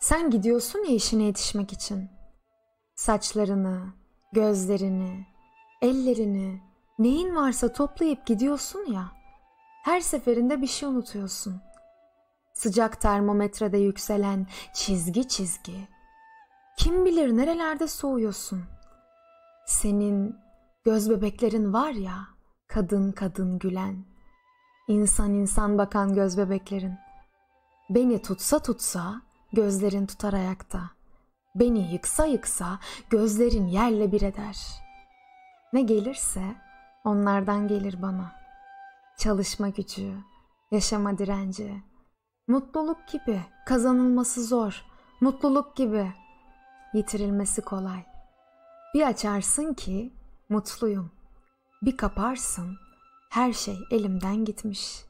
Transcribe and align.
Sen 0.00 0.30
gidiyorsun 0.30 0.78
ya 0.78 0.94
işine 0.94 1.22
yetişmek 1.22 1.72
için. 1.72 2.10
Saçlarını, 2.94 3.92
gözlerini, 4.32 5.26
ellerini, 5.82 6.60
neyin 6.98 7.36
varsa 7.36 7.72
toplayıp 7.72 8.26
gidiyorsun 8.26 8.92
ya. 8.92 9.12
Her 9.84 10.00
seferinde 10.00 10.62
bir 10.62 10.66
şey 10.66 10.88
unutuyorsun. 10.88 11.60
Sıcak 12.54 13.00
termometrede 13.00 13.78
yükselen 13.78 14.46
çizgi 14.74 15.28
çizgi. 15.28 15.88
Kim 16.78 17.04
bilir 17.04 17.36
nerelerde 17.36 17.88
soğuyorsun. 17.88 18.64
Senin 19.66 20.36
göz 20.84 21.10
bebeklerin 21.10 21.72
var 21.72 21.90
ya, 21.90 22.28
kadın 22.68 23.12
kadın 23.12 23.58
gülen. 23.58 24.04
İnsan 24.88 25.34
insan 25.34 25.78
bakan 25.78 26.14
göz 26.14 26.38
bebeklerin. 26.38 26.94
Beni 27.90 28.22
tutsa 28.22 28.58
tutsa 28.58 29.29
gözlerin 29.52 30.06
tutar 30.06 30.32
ayakta. 30.32 30.80
Beni 31.54 31.92
yıksa 31.92 32.26
yıksa 32.26 32.78
gözlerin 33.10 33.66
yerle 33.66 34.12
bir 34.12 34.22
eder. 34.22 34.56
Ne 35.72 35.82
gelirse 35.82 36.42
onlardan 37.04 37.68
gelir 37.68 38.02
bana. 38.02 38.32
Çalışma 39.18 39.68
gücü, 39.68 40.14
yaşama 40.70 41.18
direnci, 41.18 41.82
mutluluk 42.48 43.08
gibi 43.08 43.40
kazanılması 43.66 44.44
zor, 44.44 44.84
mutluluk 45.20 45.76
gibi 45.76 46.12
yitirilmesi 46.94 47.62
kolay. 47.62 48.04
Bir 48.94 49.06
açarsın 49.06 49.74
ki 49.74 50.12
mutluyum. 50.48 51.10
Bir 51.82 51.96
kaparsın 51.96 52.76
her 53.30 53.52
şey 53.52 53.78
elimden 53.90 54.44
gitmiş.'' 54.44 55.09